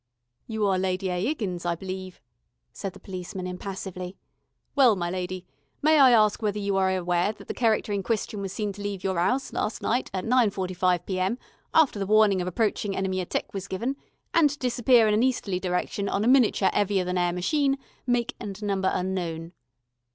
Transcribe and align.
"You 0.47 0.65
are 0.65 0.79
Lady 0.79 1.11
A. 1.11 1.23
'Iggins, 1.23 1.63
I 1.63 1.75
believe," 1.75 2.19
said 2.73 2.93
the 2.93 2.99
policeman 2.99 3.45
impassively. 3.45 4.17
"Well, 4.75 4.95
my 4.95 5.11
lady, 5.11 5.45
may 5.83 5.99
I 5.99 6.09
ask 6.09 6.41
you 6.41 6.45
whether 6.45 6.57
you 6.57 6.75
are 6.77 6.89
aware 6.89 7.31
thet 7.33 7.47
the 7.47 7.53
cherecter 7.53 7.93
in 7.93 8.01
question 8.01 8.41
was 8.41 8.51
seen 8.51 8.73
to 8.73 8.81
leave 8.81 9.03
your 9.03 9.19
'ouse 9.19 9.53
last 9.53 9.83
night, 9.83 10.09
at 10.11 10.25
nine 10.25 10.49
forty 10.49 10.73
five 10.73 11.05
P.M., 11.05 11.37
after 11.71 11.99
the 11.99 12.07
warning 12.07 12.41
of 12.41 12.47
approaching 12.47 12.95
enemy 12.97 13.21
atteck 13.23 13.53
was 13.53 13.67
given, 13.67 13.95
and 14.33 14.49
to 14.49 14.57
disappear 14.57 15.07
in 15.07 15.13
an 15.13 15.21
easterly 15.21 15.59
direction, 15.59 16.09
on 16.09 16.23
a 16.23 16.27
miniature 16.27 16.71
'eavier 16.73 17.05
than 17.05 17.19
air 17.19 17.31
machine, 17.31 17.77
make 18.07 18.33
and 18.39 18.63
number 18.63 18.89
unknown?" 18.91 19.53